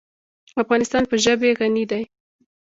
افغانستان 0.63 1.03
په 1.09 1.15
ژبې 1.23 1.49
غني 1.59 1.83
دی. 1.91 2.03